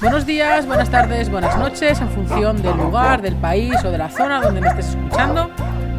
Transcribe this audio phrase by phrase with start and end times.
[0.00, 4.08] Buenos días, buenas tardes, buenas noches, en función del lugar, del país o de la
[4.08, 5.50] zona donde me estés escuchando.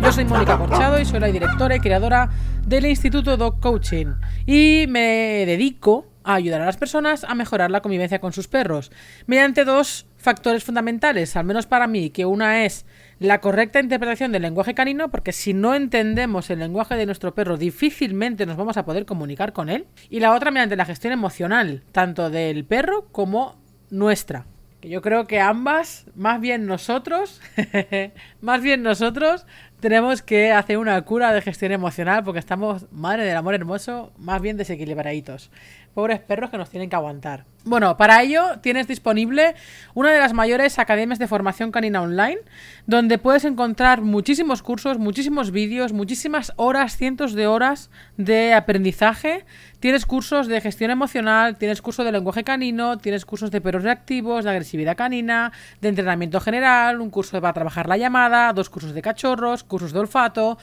[0.02, 2.32] Yo soy Mónica Corchado y soy la directora y creadora
[2.66, 4.16] del Instituto Dog Coaching
[4.48, 8.91] y me dedico a ayudar a las personas a mejorar la convivencia con sus perros
[9.27, 12.88] mediante dos factores fundamentales, al menos para mí, que una es
[13.20, 17.57] la correcta interpretación del lenguaje canino, porque si no entendemos el lenguaje de nuestro perro,
[17.57, 21.83] difícilmente nos vamos a poder comunicar con él, y la otra mediante la gestión emocional,
[21.91, 23.60] tanto del perro como
[23.91, 24.45] nuestra.
[24.80, 27.40] Que yo creo que ambas, más bien nosotros,
[28.41, 29.45] más bien nosotros,
[29.81, 34.40] tenemos que hacer una cura de gestión emocional porque estamos, madre del amor hermoso, más
[34.40, 35.49] bien desequilibraditos.
[35.94, 37.45] Pobres perros que nos tienen que aguantar.
[37.63, 39.55] Bueno, para ello tienes disponible
[39.94, 42.40] una de las mayores academias de formación canina online,
[42.88, 49.45] donde puedes encontrar muchísimos cursos, muchísimos vídeos, muchísimas horas, cientos de horas de aprendizaje.
[49.79, 54.43] Tienes cursos de gestión emocional, tienes cursos de lenguaje canino, tienes cursos de perros reactivos,
[54.43, 59.02] de agresividad canina, de entrenamiento general, un curso para trabajar la llamada, dos cursos de
[59.02, 60.58] cachorros, cursos de olfato.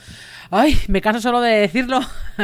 [0.51, 2.01] Ay, me canso solo de decirlo,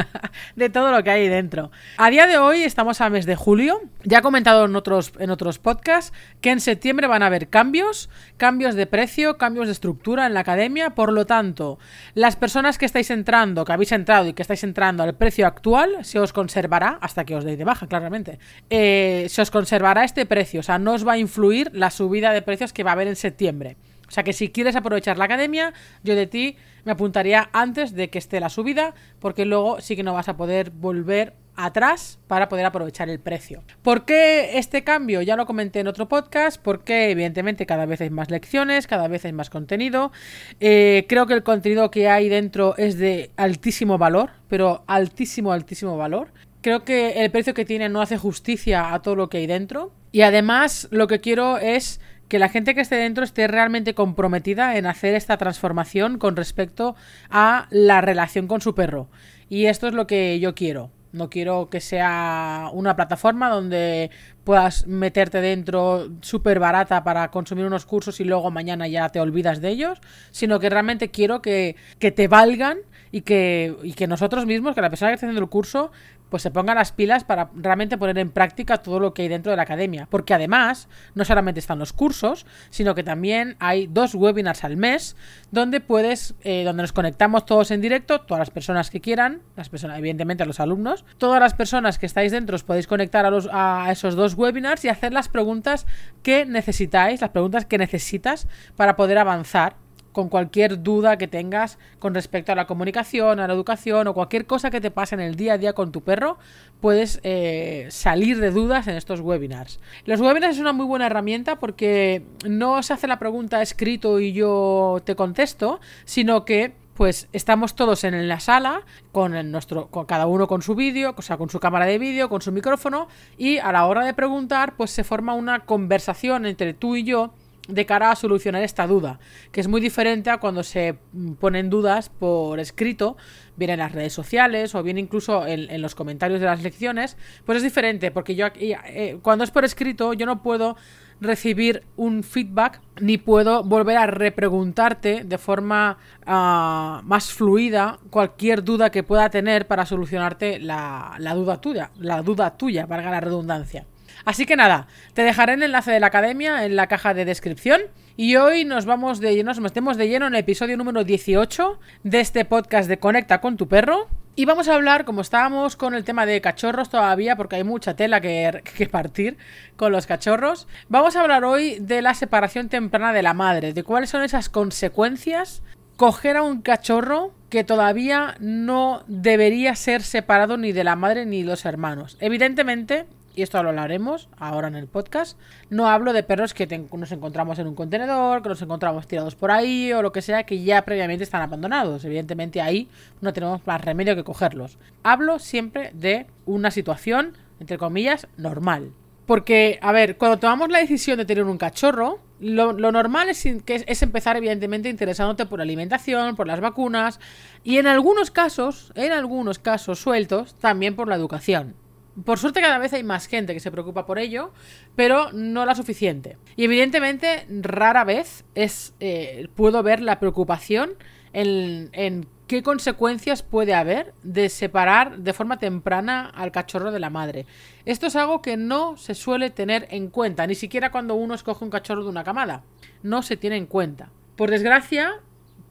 [0.57, 1.70] de todo lo que hay dentro.
[1.98, 5.59] A día de hoy estamos a mes de julio, ya comenté en otros, en otros
[5.59, 10.33] podcasts que en septiembre van a haber cambios, cambios de precio, cambios de estructura en
[10.33, 10.91] la academia.
[10.91, 11.79] Por lo tanto,
[12.15, 16.03] las personas que estáis entrando, que habéis entrado y que estáis entrando al precio actual,
[16.03, 18.39] se os conservará, hasta que os deis de baja, claramente,
[18.70, 20.61] eh, se os conservará este precio.
[20.61, 23.09] O sea, no os va a influir la subida de precios que va a haber
[23.09, 23.77] en septiembre.
[24.15, 25.73] O sea que si quieres aprovechar la academia,
[26.05, 30.05] yo de ti me apuntaría antes de que esté la subida, porque luego sí que
[30.05, 33.65] no vas a poder volver atrás para poder aprovechar el precio.
[33.83, 35.20] ¿Por qué este cambio?
[35.20, 39.25] Ya lo comenté en otro podcast, porque evidentemente cada vez hay más lecciones, cada vez
[39.25, 40.12] hay más contenido.
[40.61, 45.97] Eh, creo que el contenido que hay dentro es de altísimo valor, pero altísimo, altísimo
[45.97, 46.29] valor.
[46.61, 49.91] Creo que el precio que tiene no hace justicia a todo lo que hay dentro.
[50.12, 52.01] Y además lo que quiero es
[52.34, 56.96] que la gente que esté dentro esté realmente comprometida en hacer esta transformación con respecto
[57.30, 59.06] a la relación con su perro.
[59.48, 60.90] Y esto es lo que yo quiero.
[61.12, 64.11] No quiero que sea una plataforma donde
[64.42, 69.61] puedas meterte dentro súper barata para consumir unos cursos y luego mañana ya te olvidas
[69.61, 70.00] de ellos,
[70.33, 72.78] sino que realmente quiero que, que te valgan
[73.12, 75.92] y que, y que nosotros mismos, que la persona que está haciendo el curso,
[76.34, 79.52] pues se ponga las pilas para realmente poner en práctica todo lo que hay dentro
[79.52, 80.08] de la academia.
[80.11, 85.14] Porque además, no solamente están los cursos, sino que también hay dos webinars al mes
[85.52, 89.68] donde puedes, eh, donde nos conectamos todos en directo, todas las personas que quieran, las
[89.68, 93.48] personas, evidentemente los alumnos, todas las personas que estáis dentro os podéis conectar a, los,
[93.52, 95.86] a esos dos webinars y hacer las preguntas
[96.24, 99.77] que necesitáis, las preguntas que necesitas para poder avanzar
[100.14, 104.47] con cualquier duda que tengas con respecto a la comunicación, a la educación o cualquier
[104.47, 106.39] cosa que te pase en el día a día con tu perro,
[106.80, 109.80] puedes eh, salir de dudas en estos webinars.
[110.07, 114.33] Los webinars es una muy buena herramienta porque no se hace la pregunta escrito y
[114.33, 120.27] yo te contesto, sino que pues estamos todos en la sala con nuestro con cada
[120.27, 123.58] uno con su vídeo, o sea, con su cámara de vídeo, con su micrófono y
[123.58, 127.33] a la hora de preguntar, pues se forma una conversación entre tú y yo
[127.69, 129.19] de cara a solucionar esta duda,
[129.50, 130.99] que es muy diferente a cuando se
[131.41, 133.17] ponen dudas por escrito,
[133.56, 137.56] bien en las redes sociales o bien incluso en, los comentarios de las lecciones, pues
[137.56, 140.76] es diferente, porque yo eh, cuando es por escrito yo no puedo
[141.20, 148.91] recibir un feedback ni puedo volver a repreguntarte de forma ah, más fluida cualquier duda
[148.91, 153.87] que pueda tener para solucionarte la, la duda tuya, la duda tuya, valga la redundancia.
[154.25, 157.82] Así que nada, te dejaré el enlace de la academia en la caja de descripción.
[158.17, 162.20] Y hoy nos vamos de nos metemos de lleno en el episodio número 18 de
[162.20, 164.08] este podcast de Conecta con tu perro.
[164.37, 167.94] Y vamos a hablar, como estábamos con el tema de cachorros todavía, porque hay mucha
[167.94, 169.37] tela que, que, partir
[169.76, 173.85] con los cachorros, vamos a hablar hoy de la separación temprana de la madre, de
[173.85, 175.62] cuáles son esas consecuencias
[175.96, 181.43] coger a un cachorro que todavía no debería ser separado ni de la madre ni
[181.43, 182.17] de los hermanos.
[182.19, 185.39] Evidentemente, y esto lo hablaremos ahora en el podcast,
[185.71, 189.51] no hablo de perros que nos encontramos en un contenedor, que nos encontramos tirados por
[189.51, 192.05] ahí o lo que sea, que ya previamente están abandonados.
[192.05, 192.89] Evidentemente ahí
[193.21, 194.79] no tenemos más remedio que cogerlos.
[195.03, 198.93] Hablo siempre de una situación, entre comillas, normal.
[199.27, 204.03] Porque, a ver, cuando tomamos la decisión de tener un cachorro, lo, normal es, es,
[204.03, 207.21] empezar, evidentemente, interesándote por la alimentación, por las vacunas
[207.63, 211.75] y en algunos casos, en algunos casos sueltos, también por la educación.
[212.22, 214.52] Por suerte cada vez hay más gente que se preocupa por ello,
[214.94, 216.37] pero no la suficiente.
[216.55, 220.93] Y evidentemente rara vez es eh, puedo ver la preocupación
[221.32, 227.46] en, qué consecuencias puede haber de separar de forma temprana al cachorro de la madre.
[227.84, 231.64] Esto es algo que no se suele tener en cuenta, ni siquiera cuando uno escoge
[231.64, 232.62] un cachorro de una camada.
[233.02, 234.11] No se tiene en cuenta.
[234.37, 235.20] Por desgracia,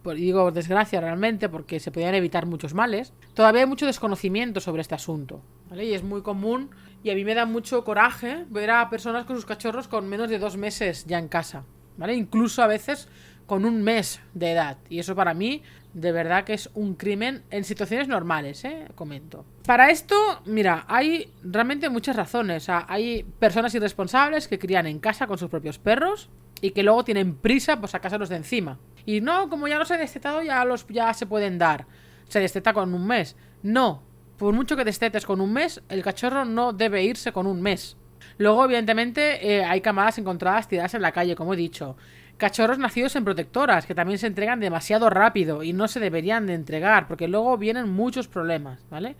[0.01, 4.81] por, digo desgracia realmente porque se podían evitar muchos males, todavía hay mucho desconocimiento sobre
[4.81, 5.41] este asunto.
[5.81, 6.69] Y es muy común
[7.03, 10.29] y a mí me da mucho coraje ver a personas con sus cachorros con menos
[10.29, 11.63] de dos meses ya en casa.
[11.97, 12.15] ¿Vale?
[12.15, 13.07] Incluso a veces
[13.45, 14.77] con un mes de edad.
[14.89, 15.61] Y eso para mí
[15.93, 18.87] de verdad que es un crimen en situaciones normales, ¿eh?
[18.95, 19.45] Comento.
[19.65, 20.15] Para esto,
[20.45, 22.67] mira, hay realmente muchas razones.
[22.69, 26.29] hay personas irresponsables que crían en casa con sus propios perros
[26.61, 28.79] y que luego tienen prisa por sacárselos de encima.
[29.05, 31.85] Y no, como ya los he destetado, ya, los, ya se pueden dar.
[32.27, 33.35] Se desteta con un mes.
[33.61, 34.01] No,
[34.43, 37.95] por mucho que destetes con un mes, el cachorro no debe irse con un mes.
[38.37, 41.95] Luego, evidentemente, eh, hay camadas encontradas tiradas en la calle, como he dicho
[42.35, 46.55] cachorros nacidos en protectoras, que también se entregan demasiado rápido y no se deberían de
[46.55, 49.15] entregar, porque luego vienen muchos problemas, ¿vale?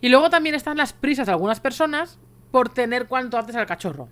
[0.00, 2.18] Y luego también están las prisas de algunas personas
[2.50, 4.08] por tener cuanto antes al cachorro,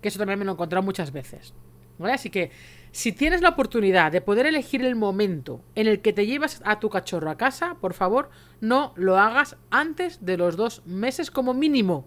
[0.00, 1.52] que eso también me lo he encontrado muchas veces,
[1.98, 2.14] ¿vale?
[2.14, 2.50] Así que
[2.90, 6.80] si tienes la oportunidad de poder elegir el momento en el que te llevas a
[6.80, 8.30] tu cachorro a casa, por favor,
[8.60, 12.06] no lo hagas antes de los dos meses como mínimo.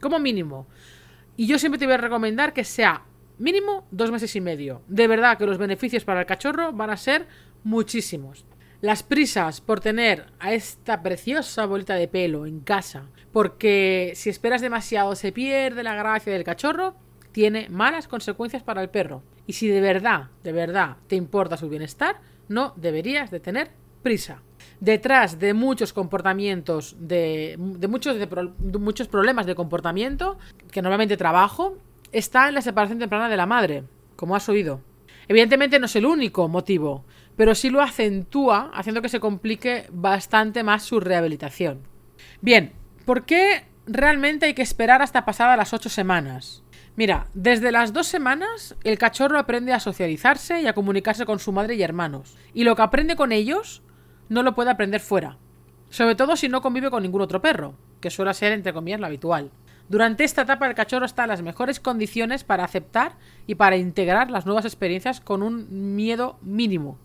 [0.00, 0.66] Como mínimo.
[1.36, 3.04] Y yo siempre te voy a recomendar que sea
[3.40, 4.82] Mínimo dos meses y medio.
[4.86, 7.26] De verdad que los beneficios para el cachorro van a ser
[7.64, 8.44] muchísimos.
[8.82, 14.60] Las prisas por tener a esta preciosa bolita de pelo en casa, porque si esperas
[14.60, 16.96] demasiado se pierde la gracia del cachorro,
[17.32, 19.22] tiene malas consecuencias para el perro.
[19.46, 23.70] Y si de verdad, de verdad te importa su bienestar, no deberías de tener
[24.02, 24.42] prisa.
[24.80, 30.38] Detrás de muchos comportamientos, de, muchos, de muchos problemas de comportamiento,
[30.70, 31.76] que normalmente trabajo,
[32.12, 33.84] está en la separación temprana de la madre,
[34.16, 34.80] como has oído.
[35.28, 37.04] Evidentemente no es el único motivo,
[37.36, 41.82] pero sí lo acentúa, haciendo que se complique bastante más su rehabilitación.
[42.40, 42.72] Bien,
[43.04, 46.62] ¿por qué realmente hay que esperar hasta pasadas las ocho semanas?
[47.00, 51.50] Mira, desde las dos semanas el cachorro aprende a socializarse y a comunicarse con su
[51.50, 53.82] madre y hermanos, y lo que aprende con ellos
[54.28, 55.38] no lo puede aprender fuera,
[55.88, 59.06] sobre todo si no convive con ningún otro perro, que suele ser entre comillas lo
[59.06, 59.50] habitual.
[59.88, 63.16] Durante esta etapa el cachorro está en las mejores condiciones para aceptar
[63.46, 66.98] y para integrar las nuevas experiencias con un miedo mínimo.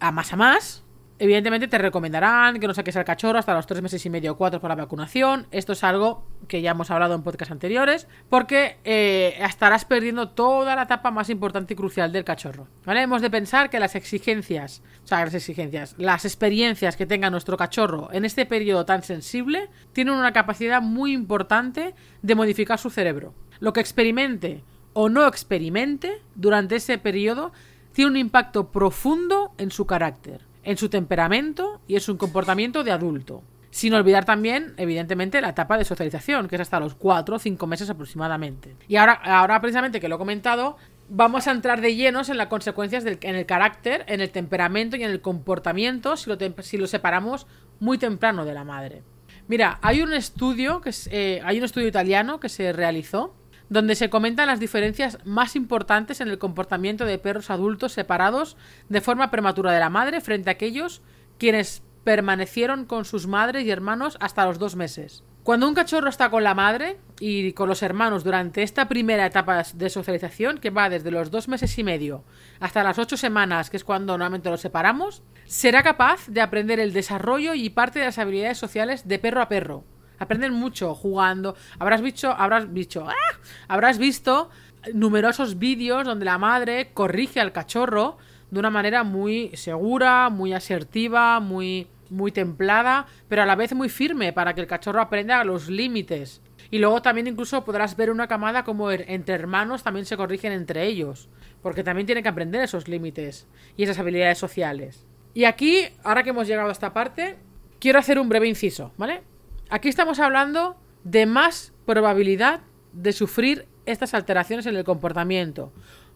[0.00, 0.84] A más a más,
[1.20, 4.36] Evidentemente te recomendarán que no saques al cachorro hasta los tres meses y medio o
[4.36, 5.48] cuatro para la vacunación.
[5.50, 10.76] Esto es algo que ya hemos hablado en podcasts anteriores, porque eh, estarás perdiendo toda
[10.76, 12.68] la etapa más importante y crucial del cachorro.
[12.84, 13.02] ¿Vale?
[13.02, 17.56] Hemos de pensar que las exigencias, o sea, las exigencias, las experiencias que tenga nuestro
[17.56, 23.34] cachorro en este periodo tan sensible, tienen una capacidad muy importante de modificar su cerebro.
[23.58, 24.62] Lo que experimente
[24.92, 27.50] o no experimente durante ese periodo
[27.92, 32.90] tiene un impacto profundo en su carácter en su temperamento y en su comportamiento de
[32.90, 33.42] adulto.
[33.70, 37.66] Sin olvidar también, evidentemente, la etapa de socialización, que es hasta los 4 o 5
[37.66, 38.76] meses aproximadamente.
[38.86, 40.76] Y ahora, ahora, precisamente que lo he comentado,
[41.08, 44.98] vamos a entrar de llenos en las consecuencias del, en el carácter, en el temperamento
[44.98, 47.46] y en el comportamiento si lo, si lo separamos
[47.80, 49.02] muy temprano de la madre.
[49.46, 53.34] Mira, hay un estudio, que eh, hay un estudio italiano que se realizó
[53.68, 58.56] donde se comentan las diferencias más importantes en el comportamiento de perros adultos separados
[58.88, 61.02] de forma prematura de la madre frente a aquellos
[61.38, 65.24] quienes permanecieron con sus madres y hermanos hasta los dos meses.
[65.42, 69.62] Cuando un cachorro está con la madre y con los hermanos durante esta primera etapa
[69.62, 72.22] de socialización, que va desde los dos meses y medio
[72.60, 76.92] hasta las ocho semanas, que es cuando normalmente los separamos, será capaz de aprender el
[76.92, 79.84] desarrollo y parte de las habilidades sociales de perro a perro,
[80.18, 81.56] Aprenden mucho jugando.
[81.78, 83.38] Habrás visto, habrás visto, ¡ah!
[83.68, 84.50] habrás visto
[84.92, 88.18] numerosos vídeos donde la madre corrige al cachorro
[88.50, 93.88] de una manera muy segura, muy asertiva, muy muy templada, pero a la vez muy
[93.88, 96.40] firme para que el cachorro aprenda los límites.
[96.70, 100.84] Y luego también incluso podrás ver una camada como entre hermanos también se corrigen entre
[100.84, 101.28] ellos,
[101.62, 103.46] porque también tienen que aprender esos límites
[103.76, 105.06] y esas habilidades sociales.
[105.34, 107.36] Y aquí, ahora que hemos llegado a esta parte,
[107.78, 109.22] quiero hacer un breve inciso, ¿vale?
[109.70, 112.60] Aquí estamos hablando de más probabilidad
[112.94, 115.72] de sufrir estas alteraciones en el comportamiento.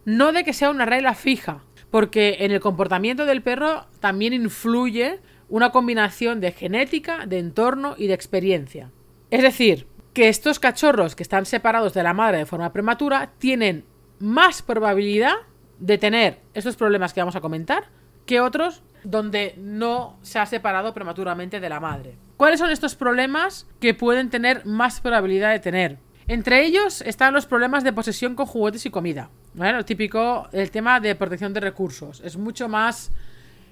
[0.07, 5.21] No de que sea una regla fija, porque en el comportamiento del perro también influye
[5.51, 8.91] una combinación de genética, de entorno y de experiencia.
[9.31, 13.85] Es decir, que estos cachorros que están separados de la madre de forma prematura tienen
[14.19, 15.35] más probabilidad
[15.79, 17.91] de tener estos problemas que vamos a comentar
[18.25, 22.17] que otros donde no se ha separado prematuramente de la madre.
[22.43, 25.99] ¿Cuáles son estos problemas que pueden tener más probabilidad de tener?
[26.27, 29.31] Entre ellos están los problemas de posesión con juguetes y comida.
[29.55, 32.21] Lo típico, el tema de protección de recursos.
[32.25, 33.13] Es mucho más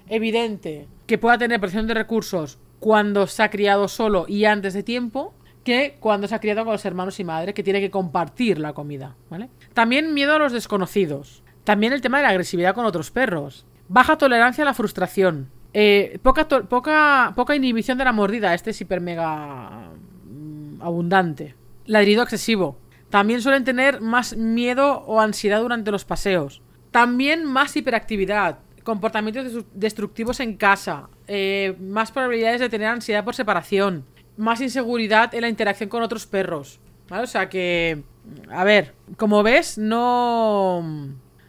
[0.07, 4.83] evidente que pueda tener presión de recursos cuando se ha criado solo y antes de
[4.83, 5.33] tiempo
[5.65, 8.71] que cuando se ha criado con los hermanos y madre, que tiene que compartir la
[8.71, 9.49] comida, ¿vale?
[9.73, 11.43] También miedo a los desconocidos.
[11.65, 13.65] También el tema de la agresividad con otros perros.
[13.89, 15.49] Baja tolerancia a la frustración.
[15.73, 18.53] Eh, poca, poca, poca inhibición de la mordida.
[18.53, 19.89] Este es hiper mega
[20.25, 21.55] mm, abundante.
[21.85, 22.77] Ladrido excesivo.
[23.09, 26.61] También suelen tener más miedo o ansiedad durante los paseos.
[26.91, 28.59] También más hiperactividad.
[28.83, 31.09] Comportamientos destructivos en casa.
[31.27, 34.05] Eh, más probabilidades de tener ansiedad por separación.
[34.37, 36.79] Más inseguridad en la interacción con otros perros.
[37.09, 37.23] ¿Vale?
[37.23, 38.03] O sea que.
[38.49, 40.83] A ver, como ves, no.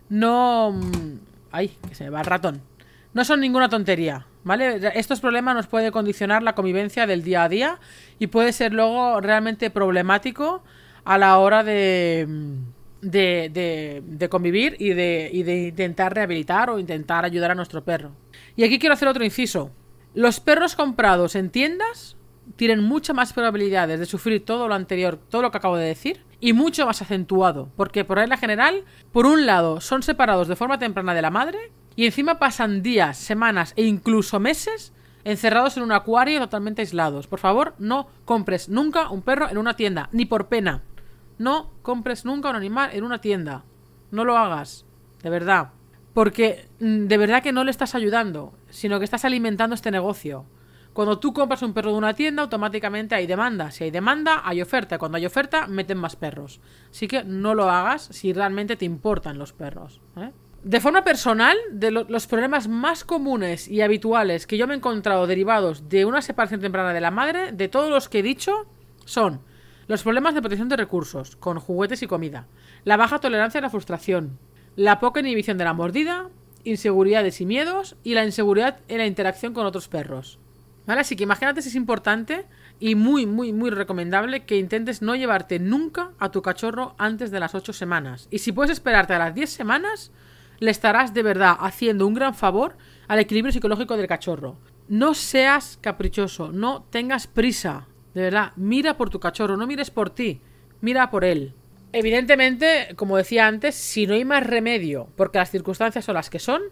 [0.08, 0.80] No.
[1.52, 2.60] Ay, que se me va el ratón.
[3.14, 4.80] No son ninguna tontería, ¿vale?
[4.94, 7.78] Estos problemas nos pueden condicionar la convivencia del día a día
[8.18, 10.62] y puede ser luego realmente problemático
[11.04, 12.26] a la hora de,
[13.02, 18.12] de, de, convivir y de, y de intentar rehabilitar o intentar ayudar a nuestro perro.
[18.56, 19.70] Y aquí quiero hacer otro inciso.
[20.14, 22.16] Los perros comprados en tiendas
[22.56, 26.24] tienen muchas más probabilidades de sufrir todo lo anterior, todo lo que acabo de decir,
[26.40, 30.78] y mucho más acentuado, porque por regla general, por un lado, son separados de forma
[30.78, 31.58] temprana de la madre,
[31.96, 34.92] y encima pasan días, semanas e incluso meses
[35.24, 37.26] encerrados en un acuario totalmente aislados.
[37.26, 40.82] Por favor, no compres nunca un perro en una tienda, ni por pena.
[41.38, 43.64] No compres nunca un animal en una tienda.
[44.10, 44.84] No lo hagas,
[45.22, 45.70] de verdad.
[46.14, 50.46] Porque mm, de verdad que no le estás ayudando, sino que estás alimentando este negocio.
[50.92, 53.70] Cuando tú compras un perro de una tienda, automáticamente hay demanda.
[53.70, 54.98] Si hay demanda, hay oferta.
[54.98, 56.60] Cuando hay oferta, meten más perros.
[56.90, 60.02] Así que no lo hagas si realmente te importan los perros.
[60.16, 60.32] ¿eh?
[60.64, 65.26] De forma personal, de los problemas más comunes y habituales que yo me he encontrado
[65.26, 68.66] derivados de una separación temprana de la madre, de todos los que he dicho,
[69.04, 69.40] son
[69.88, 72.46] los problemas de protección de recursos, con juguetes y comida,
[72.84, 74.38] la baja tolerancia a la frustración,
[74.76, 76.28] la poca inhibición de la mordida,
[76.62, 80.38] inseguridades y miedos, y la inseguridad en la interacción con otros perros.
[80.86, 81.00] ¿Vale?
[81.00, 82.46] Así que imagínate si es importante
[82.78, 87.40] y muy, muy, muy recomendable que intentes no llevarte nunca a tu cachorro antes de
[87.40, 88.28] las 8 semanas.
[88.30, 90.12] Y si puedes esperarte a las 10 semanas,
[90.62, 92.76] le estarás de verdad haciendo un gran favor
[93.08, 94.58] al equilibrio psicológico del cachorro.
[94.88, 97.88] No seas caprichoso, no tengas prisa.
[98.14, 100.40] De verdad, mira por tu cachorro, no mires por ti,
[100.80, 101.54] mira por él.
[101.92, 106.38] Evidentemente, como decía antes, si no hay más remedio, porque las circunstancias son las que
[106.38, 106.62] son,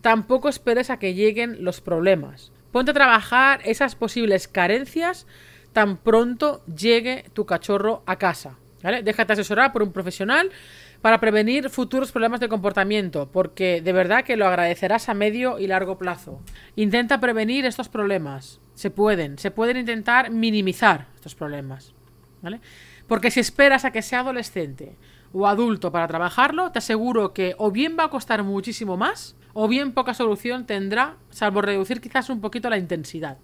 [0.00, 2.52] tampoco esperes a que lleguen los problemas.
[2.72, 5.26] Ponte a trabajar esas posibles carencias
[5.72, 8.58] tan pronto llegue tu cachorro a casa.
[8.82, 9.02] ¿vale?
[9.02, 10.50] Déjate asesorar por un profesional
[11.02, 15.66] para prevenir futuros problemas de comportamiento, porque de verdad que lo agradecerás a medio y
[15.66, 16.40] largo plazo.
[16.76, 18.60] Intenta prevenir estos problemas.
[18.74, 21.92] Se pueden, se pueden intentar minimizar estos problemas.
[22.40, 22.60] ¿Vale?
[23.08, 24.96] Porque si esperas a que sea adolescente
[25.32, 29.68] o adulto para trabajarlo, te aseguro que o bien va a costar muchísimo más, o
[29.68, 33.38] bien poca solución tendrá, salvo reducir quizás un poquito la intensidad.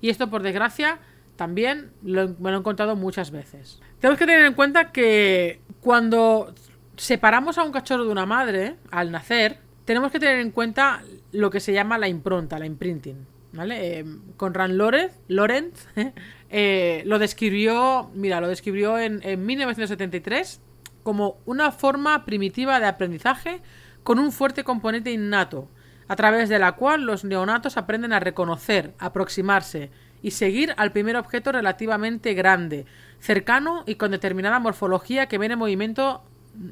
[0.00, 0.98] Y esto, por desgracia,
[1.36, 3.80] también me lo he encontrado muchas veces.
[4.00, 6.54] Tenemos que tener en cuenta que cuando
[6.96, 11.50] separamos a un cachorro de una madre al nacer, tenemos que tener en cuenta lo
[11.50, 13.26] que se llama la impronta, la imprinting.
[13.52, 14.00] ¿Vale?
[14.00, 14.04] Eh,
[14.36, 14.70] Conrad
[15.28, 15.86] Lorenz,
[16.50, 20.60] eh, lo describió, mira, lo describió en, en 1973
[21.02, 23.62] como una forma primitiva de aprendizaje
[24.02, 25.70] con un fuerte componente innato,
[26.08, 31.16] a través de la cual los neonatos aprenden a reconocer, aproximarse y seguir al primer
[31.16, 32.86] objeto relativamente grande,
[33.20, 36.22] cercano y con determinada morfología que viene en movimiento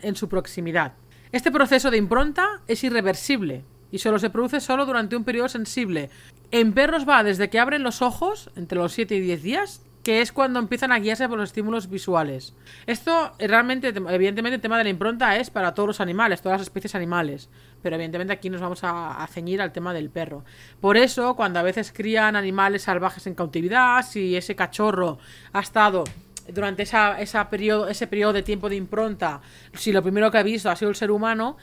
[0.02, 0.92] en su proximidad.
[1.32, 6.10] Este proceso de impronta es irreversible y solo se produce solo durante un periodo sensible.
[6.50, 10.20] En perros va desde que abren los ojos, entre los 7 y 10 días, que
[10.20, 12.54] es cuando empiezan a guiarse por los estímulos visuales.
[12.86, 16.58] Esto eh, realmente, evidentemente, el tema de la impronta es para todos los animales, todas
[16.58, 17.48] las especies animales,
[17.82, 20.44] pero evidentemente aquí nos vamos a, ceñir al tema del perro.
[20.80, 25.18] Por eso, cuando a veces crían animales salvajes en cautividad, si ese cachorro
[25.52, 26.04] ha estado
[26.48, 29.40] durante esa, esa periodo, ese periodo de tiempo de impronta,
[29.74, 31.56] si lo primero que ha visto ha sido el ser humano,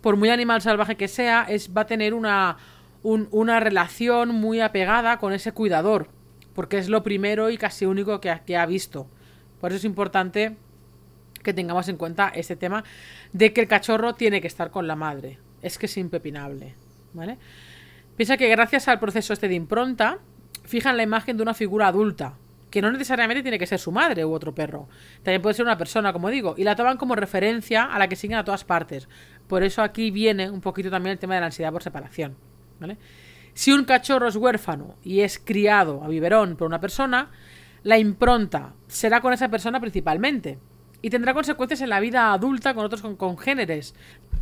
[0.00, 2.56] por muy animal salvaje que sea, es, va a tener una,
[3.02, 6.08] una relación muy apegada con ese cuidador
[6.58, 9.06] porque es lo primero y casi único que ha, visto.
[9.60, 10.56] Por eso es importante
[11.44, 12.82] que tengamos en cuenta este tema
[13.32, 15.38] de que el cachorro tiene que estar con la madre.
[15.62, 16.74] Es que es impepinable,
[17.12, 17.38] ¿vale?
[18.16, 20.18] Piensa que gracias al proceso este de impronta,
[20.64, 22.34] fijan la imagen de una figura adulta,
[22.70, 24.88] que no necesariamente tiene que ser su madre u otro perro.
[25.22, 28.16] También puede ser una persona, como digo, y la toman como referencia a la que
[28.16, 29.08] siguen a todas partes.
[29.46, 32.36] Por eso aquí viene un poquito también el tema de la ansiedad por separación,
[32.80, 32.98] ¿vale?
[33.54, 37.30] Si un cachorro es huérfano y es criado a biberón por una persona,
[37.82, 40.58] la impronta será con esa persona principalmente
[41.02, 43.94] y tendrá consecuencias en la vida adulta con otros congéneres,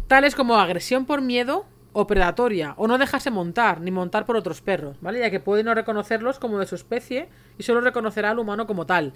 [0.07, 1.67] tales como agresión por miedo
[1.99, 5.19] o predatoria, o no dejarse montar, ni montar por otros perros, ¿vale?
[5.19, 8.85] Ya que puede no reconocerlos como de su especie y solo reconocerá al humano como
[8.85, 9.15] tal.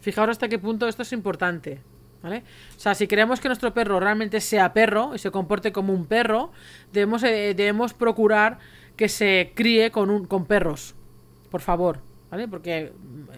[0.00, 1.82] Fijaos hasta qué punto esto es importante,
[2.22, 2.44] ¿vale?
[2.76, 6.06] O sea, si queremos que nuestro perro realmente sea perro y se comporte como un
[6.06, 6.52] perro,
[6.92, 8.58] debemos, eh, debemos procurar
[8.94, 10.94] que se críe con, un, con perros,
[11.50, 11.98] por favor,
[12.30, 12.46] ¿vale?
[12.46, 12.92] Porque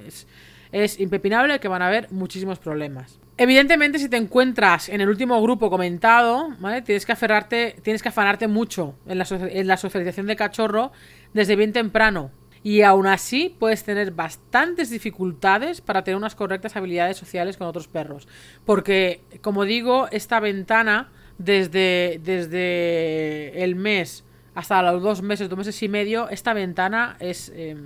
[0.06, 0.26] es,
[0.70, 3.20] es impepinable que van a haber muchísimos problemas.
[3.38, 6.80] Evidentemente, si te encuentras en el último grupo comentado, ¿vale?
[6.80, 10.90] Tienes que aferrarte, tienes que afanarte mucho en la, en la socialización de cachorro
[11.34, 12.30] desde bien temprano.
[12.62, 17.88] Y aún así puedes tener bastantes dificultades para tener unas correctas habilidades sociales con otros
[17.88, 18.26] perros.
[18.64, 24.24] Porque, como digo, esta ventana, desde, desde el mes
[24.54, 27.76] hasta los dos meses, dos meses y medio, esta ventana es, eh,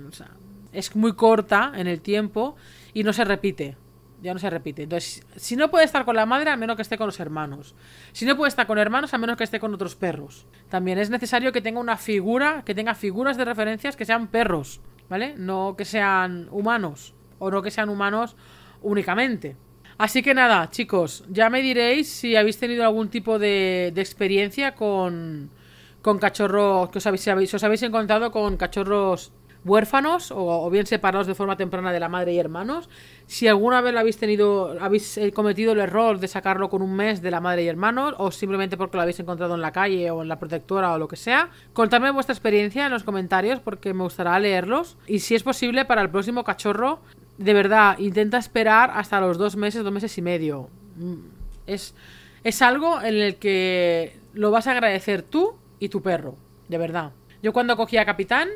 [0.71, 2.55] es muy corta en el tiempo
[2.93, 3.75] y no se repite
[4.21, 4.83] ya no se repite.
[4.83, 7.75] Entonces, si no puede estar con la madre, a menos que esté con los hermanos.
[8.11, 10.45] Si no puede estar con hermanos, a menos que esté con otros perros.
[10.69, 14.79] También es necesario que tenga una figura, que tenga figuras de referencias que sean perros,
[15.09, 15.33] ¿vale?
[15.37, 17.13] No que sean humanos.
[17.39, 18.35] O no que sean humanos
[18.81, 19.55] únicamente.
[19.97, 25.51] Así que nada, chicos, ya me diréis si habéis tenido algún tipo de, experiencia con,
[26.01, 29.31] con cachorros, que os habéis, si os habéis encontrado con cachorros
[29.63, 32.89] huérfanos o, bien separados de forma temprana de la madre y hermanos.
[33.27, 36.95] Si alguna vez lo habéis tenido, habéis eh, cometido el error de sacarlo con un
[36.95, 40.09] mes de la madre y hermanos, o simplemente porque lo habéis encontrado en la calle
[40.11, 43.93] o en la protectora o lo que sea, contadme vuestra experiencia en los comentarios porque
[43.93, 44.97] me gustará leerlos.
[45.07, 46.99] Y si es posible, para el próximo cachorro,
[47.37, 50.69] de verdad, intenta esperar hasta los dos meses, dos meses y medio.
[50.97, 51.15] Mm,
[51.67, 51.95] es,
[52.43, 56.35] es algo en el que lo vas a agradecer tú y tu perro,
[56.67, 57.11] de verdad.
[57.41, 58.49] Yo cuando cogí a Capitán,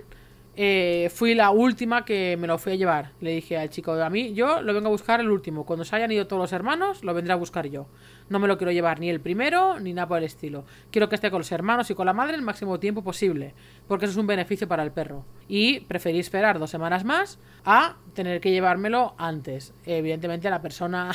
[0.57, 3.12] eh, fui la última que me lo fui a llevar.
[3.19, 5.65] Le dije al chico, a mí yo lo vengo a buscar el último.
[5.65, 7.88] Cuando se hayan ido todos los hermanos, lo vendré a buscar yo.
[8.29, 10.65] No me lo quiero llevar ni el primero ni nada por el estilo.
[10.91, 13.53] Quiero que esté con los hermanos y con la madre el máximo tiempo posible,
[13.88, 15.25] porque eso es un beneficio para el perro.
[15.47, 19.74] Y preferí esperar dos semanas más a tener que llevármelo antes.
[19.85, 21.12] Evidentemente la persona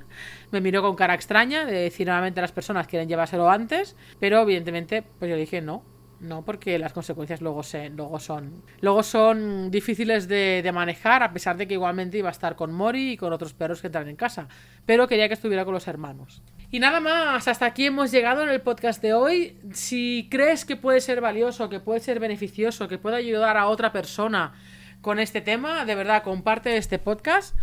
[0.52, 5.02] me miró con cara extraña de decir nuevamente las personas quieren llevárselo antes, pero evidentemente
[5.18, 5.82] pues yo dije no,
[6.20, 11.56] no, porque las consecuencias luego, se, luego, son, luego son difíciles de, manejar, a pesar
[11.56, 14.16] de que igualmente iba a estar con Mori y con otros perros que entran en
[14.16, 14.48] casa.
[14.86, 16.42] Pero quería que estuviera con los hermanos.
[16.70, 19.58] Y nada más, hasta aquí hemos llegado en el podcast de hoy.
[19.72, 23.92] Si crees que puede ser valioso, que puede ser beneficioso, que puede ayudar a otra
[23.92, 24.54] persona
[25.00, 27.54] con este tema, de verdad, comparte este podcast.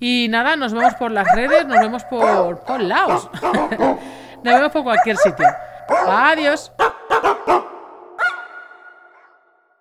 [0.00, 3.30] Y nada, nos vemos por las redes, nos vemos por todos lados.
[4.42, 5.46] nos vemos por cualquier sitio.
[6.06, 6.72] Adiós.